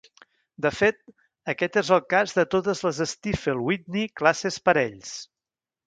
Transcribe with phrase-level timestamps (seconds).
[0.65, 0.97] De fet,
[1.53, 5.19] aquest és el cas de totes les Stiefel-Whitney classes parells.